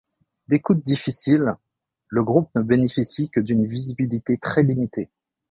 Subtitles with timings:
[0.47, 1.53] D'écoute difficile,
[2.07, 5.11] le groupe ne bénéficie que d'une visibilité très limitée.